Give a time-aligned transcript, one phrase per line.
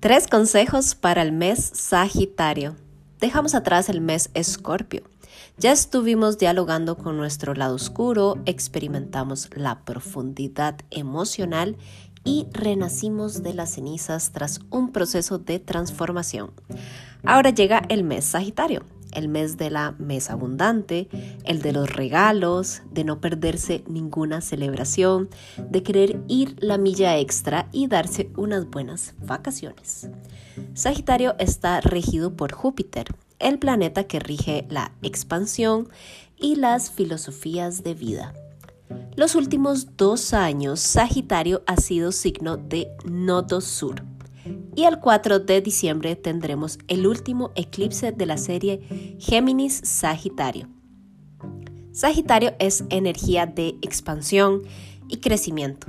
[0.00, 2.74] Tres consejos para el mes Sagitario.
[3.20, 5.02] Dejamos atrás el mes Escorpio.
[5.58, 11.76] Ya estuvimos dialogando con nuestro lado oscuro, experimentamos la profundidad emocional
[12.24, 16.52] y renacimos de las cenizas tras un proceso de transformación.
[17.22, 21.08] Ahora llega el mes Sagitario el mes de la mesa abundante,
[21.44, 25.28] el de los regalos, de no perderse ninguna celebración,
[25.58, 30.08] de querer ir la milla extra y darse unas buenas vacaciones.
[30.74, 33.06] Sagitario está regido por Júpiter,
[33.38, 35.88] el planeta que rige la expansión
[36.36, 38.34] y las filosofías de vida.
[39.16, 44.02] Los últimos dos años, Sagitario ha sido signo de nodo sur
[44.74, 50.68] y el 4 de diciembre tendremos el último eclipse de la serie Géminis Sagitario.
[51.92, 54.62] Sagitario es energía de expansión
[55.08, 55.88] y crecimiento.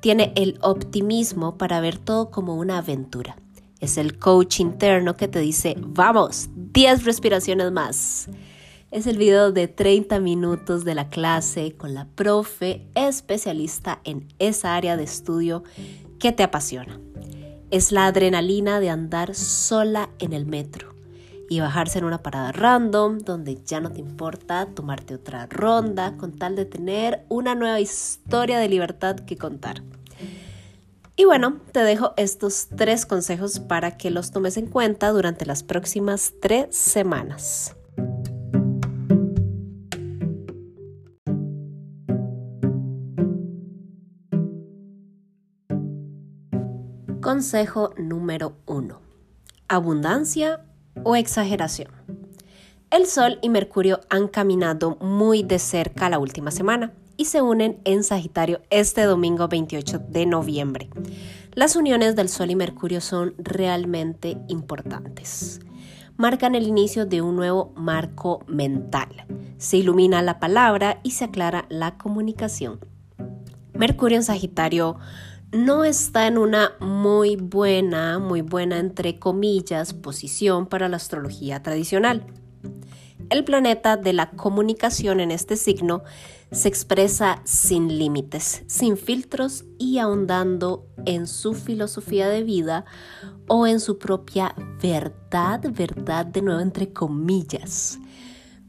[0.00, 3.36] Tiene el optimismo para ver todo como una aventura.
[3.80, 8.28] Es el coach interno que te dice, vamos, 10 respiraciones más.
[8.92, 14.76] Es el video de 30 minutos de la clase con la profe especialista en esa
[14.76, 15.64] área de estudio
[16.20, 17.00] que te apasiona.
[17.72, 20.94] Es la adrenalina de andar sola en el metro
[21.48, 26.36] y bajarse en una parada random donde ya no te importa tomarte otra ronda con
[26.36, 29.82] tal de tener una nueva historia de libertad que contar.
[31.16, 35.62] Y bueno, te dejo estos tres consejos para que los tomes en cuenta durante las
[35.62, 37.74] próximas tres semanas.
[47.22, 48.98] Consejo número 1.
[49.68, 50.64] Abundancia
[51.04, 51.92] o exageración.
[52.90, 57.80] El Sol y Mercurio han caminado muy de cerca la última semana y se unen
[57.84, 60.90] en Sagitario este domingo 28 de noviembre.
[61.52, 65.60] Las uniones del Sol y Mercurio son realmente importantes.
[66.16, 69.26] Marcan el inicio de un nuevo marco mental.
[69.58, 72.80] Se ilumina la palabra y se aclara la comunicación.
[73.74, 74.98] Mercurio en Sagitario
[75.52, 82.26] no está en una muy buena, muy buena entre comillas, posición para la astrología tradicional.
[83.28, 86.02] El planeta de la comunicación en este signo
[86.50, 92.84] se expresa sin límites, sin filtros y ahondando en su filosofía de vida
[93.46, 97.98] o en su propia verdad, verdad de nuevo entre comillas.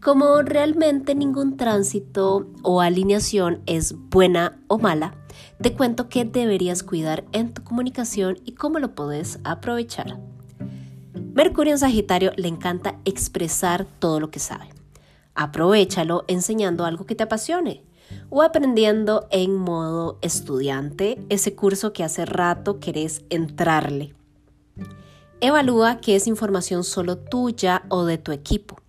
[0.00, 5.14] Como realmente ningún tránsito o alineación es buena o mala,
[5.60, 10.18] te cuento qué deberías cuidar en tu comunicación y cómo lo puedes aprovechar.
[11.34, 14.68] Mercurio en Sagitario le encanta expresar todo lo que sabe.
[15.34, 17.82] Aprovechalo enseñando algo que te apasione
[18.28, 24.14] o aprendiendo en modo estudiante ese curso que hace rato querés entrarle.
[25.40, 28.81] Evalúa qué es información solo tuya o de tu equipo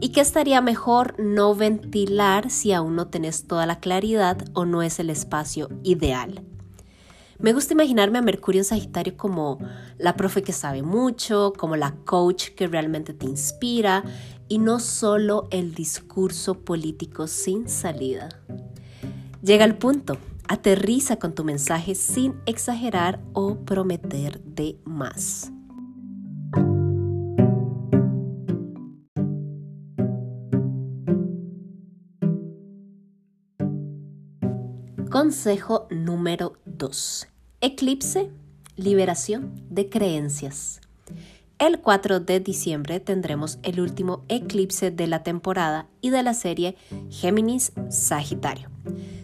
[0.00, 4.82] y que estaría mejor no ventilar si aún no tenés toda la claridad o no
[4.82, 6.44] es el espacio ideal.
[7.40, 9.60] Me gusta imaginarme a Mercurio en Sagitario como
[9.96, 14.02] la profe que sabe mucho, como la coach que realmente te inspira
[14.48, 18.28] y no solo el discurso político sin salida.
[19.40, 20.18] Llega el punto,
[20.48, 25.52] aterriza con tu mensaje sin exagerar o prometer de más.
[35.10, 37.28] Consejo número 2.
[37.62, 38.30] Eclipse,
[38.76, 40.82] liberación de creencias.
[41.58, 46.76] El 4 de diciembre tendremos el último eclipse de la temporada y de la serie
[47.08, 48.68] Géminis Sagitario.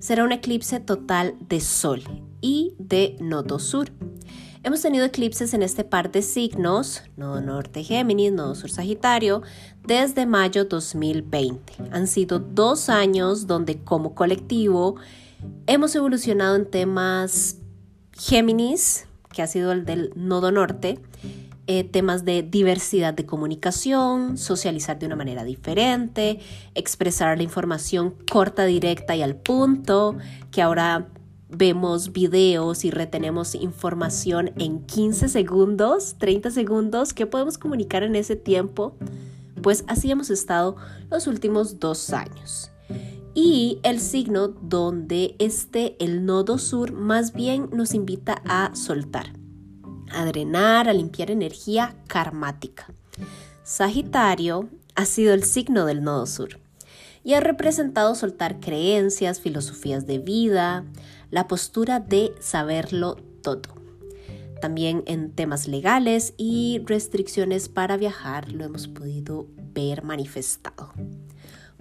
[0.00, 2.02] Será un eclipse total de Sol
[2.40, 3.92] y de Nodo Sur.
[4.64, 9.42] Hemos tenido eclipses en este par de signos, Nodo Norte Géminis, Nodo Sur Sagitario,
[9.86, 11.74] desde mayo 2020.
[11.92, 14.96] Han sido dos años donde como colectivo
[15.66, 17.58] Hemos evolucionado en temas
[18.12, 20.98] Géminis, que ha sido el del nodo norte,
[21.66, 26.40] eh, temas de diversidad de comunicación, socializar de una manera diferente,
[26.74, 30.16] expresar la información corta, directa y al punto,
[30.50, 31.08] que ahora
[31.50, 38.36] vemos videos y retenemos información en 15 segundos, 30 segundos, ¿qué podemos comunicar en ese
[38.36, 38.96] tiempo?
[39.62, 40.76] Pues así hemos estado
[41.10, 42.70] los últimos dos años
[43.40, 49.32] y el signo donde esté el nodo sur más bien nos invita a soltar,
[50.10, 52.92] a drenar, a limpiar energía karmática.
[53.62, 56.58] Sagitario ha sido el signo del nodo sur
[57.22, 60.84] y ha representado soltar creencias, filosofías de vida,
[61.30, 63.72] la postura de saberlo todo.
[64.60, 70.92] También en temas legales y restricciones para viajar lo hemos podido ver manifestado.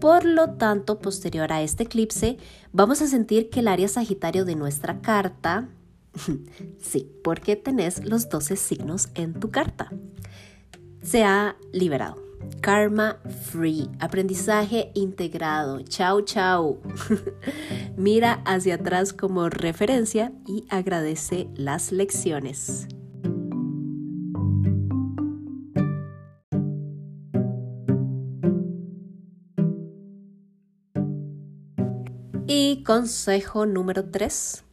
[0.00, 2.38] Por lo tanto, posterior a este eclipse,
[2.72, 5.68] vamos a sentir que el área Sagitario de nuestra carta,
[6.80, 9.90] sí, porque tenés los 12 signos en tu carta,
[11.02, 12.30] se ha liberado.
[12.62, 13.18] Karma
[13.50, 15.82] Free, aprendizaje integrado.
[15.82, 16.78] Chao, chao.
[17.96, 22.88] Mira hacia atrás como referencia y agradece las lecciones.
[32.52, 34.64] Y consejo número 3.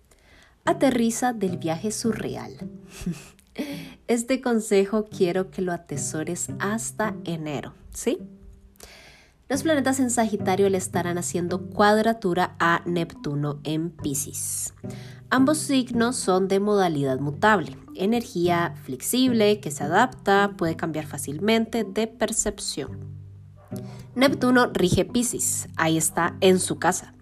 [0.65, 2.53] Aterriza del viaje surreal.
[4.07, 8.17] Este consejo quiero que lo atesores hasta enero, ¿sí?
[9.47, 14.73] Los planetas en Sagitario le estarán haciendo cuadratura a Neptuno en Pisces.
[15.29, 22.07] Ambos signos son de modalidad mutable, energía flexible que se adapta, puede cambiar fácilmente de
[22.07, 22.97] percepción.
[24.15, 27.13] Neptuno rige Pisces, ahí está en su casa.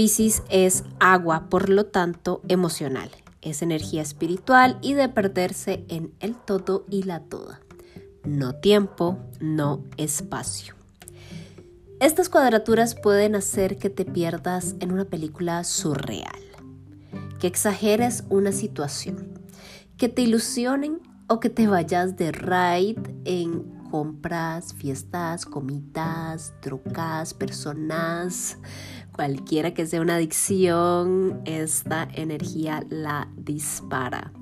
[0.00, 3.10] Pisces es agua, por lo tanto emocional,
[3.42, 7.60] es energía espiritual y de perderse en el todo y la toda.
[8.24, 10.74] No tiempo, no espacio.
[12.00, 16.44] Estas cuadraturas pueden hacer que te pierdas en una película surreal,
[17.38, 19.38] que exageres una situación,
[19.98, 28.56] que te ilusionen o que te vayas de ride en compras, fiestas, comidas, trocas, personas,
[29.12, 34.32] cualquiera que sea una adicción, esta energía la dispara.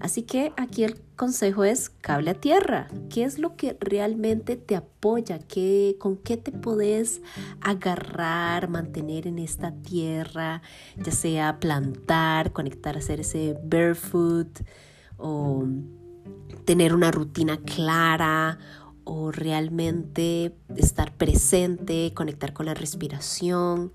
[0.00, 2.88] Así que aquí el consejo es cable a tierra.
[3.10, 5.38] ¿Qué es lo que realmente te apoya?
[5.38, 7.20] ¿Qué, ¿Con qué te puedes
[7.60, 10.62] agarrar, mantener en esta tierra?
[10.96, 14.60] Ya sea plantar, conectar, hacer ese barefoot
[15.18, 15.64] o
[16.64, 18.58] tener una rutina clara
[19.04, 23.92] o realmente estar presente, conectar con la respiración.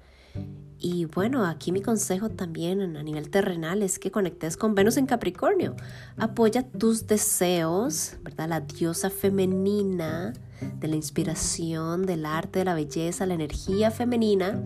[0.82, 5.08] Y bueno, aquí mi consejo también a nivel terrenal es que conectes con Venus en
[5.08, 5.76] Capricornio.
[6.18, 8.48] Apoya tus deseos, ¿verdad?
[8.48, 10.34] La diosa femenina
[10.80, 14.64] de la inspiración, del arte, de la belleza, la energía femenina,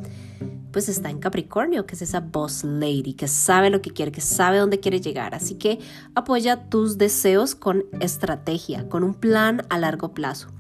[0.72, 4.22] pues está en Capricornio, que es esa boss lady, que sabe lo que quiere, que
[4.22, 5.34] sabe dónde quiere llegar.
[5.34, 5.80] Así que
[6.14, 10.53] apoya tus deseos con estrategia, con un plan a largo plazo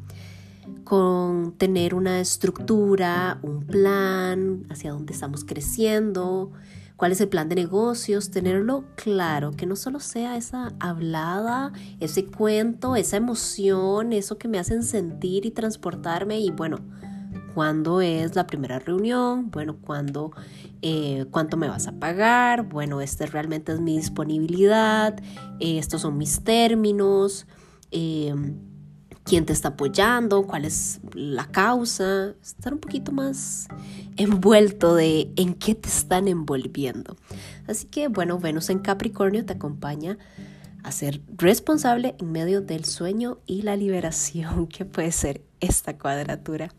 [0.83, 6.51] con tener una estructura, un plan hacia dónde estamos creciendo,
[6.95, 12.25] cuál es el plan de negocios, tenerlo claro, que no solo sea esa hablada, ese
[12.25, 16.79] cuento, esa emoción, eso que me hacen sentir y transportarme y bueno,
[17.53, 19.51] ¿cuándo es la primera reunión?
[19.51, 20.31] Bueno, ¿cuándo,
[20.81, 22.63] eh, ¿cuánto me vas a pagar?
[22.69, 25.19] Bueno, este realmente es mi disponibilidad,
[25.59, 27.47] eh, estos son mis términos.
[27.91, 28.33] Eh,
[29.23, 33.67] quién te está apoyando, cuál es la causa, estar un poquito más
[34.17, 37.15] envuelto de en qué te están envolviendo.
[37.67, 40.17] Así que bueno, Venus en Capricornio te acompaña
[40.83, 46.69] a ser responsable en medio del sueño y la liberación que puede ser esta cuadratura.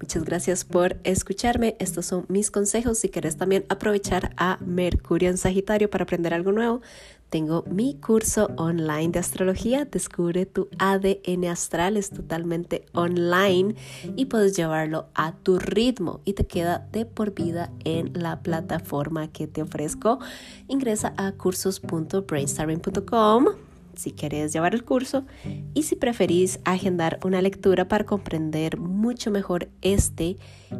[0.00, 1.76] Muchas gracias por escucharme.
[1.78, 2.98] Estos son mis consejos.
[2.98, 6.80] Si quieres también aprovechar a Mercurio en Sagitario para aprender algo nuevo,
[7.30, 9.84] tengo mi curso online de astrología.
[9.84, 11.96] Descubre tu ADN astral.
[11.96, 13.76] Es totalmente online
[14.16, 19.28] y puedes llevarlo a tu ritmo y te queda de por vida en la plataforma
[19.28, 20.18] que te ofrezco.
[20.68, 23.69] Ingresa a cursos.brainstorming.com
[24.00, 25.24] si quieres llevar el curso
[25.74, 30.36] y si preferís agendar una lectura para comprender mucho mejor este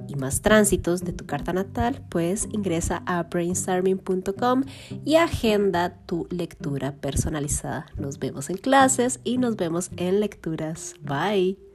[0.08, 4.64] y más tránsitos de tu carta natal, pues ingresa a brainstorming.com
[5.04, 7.86] y agenda tu lectura personalizada.
[7.96, 10.94] Nos vemos en clases y nos vemos en lecturas.
[11.02, 11.69] Bye.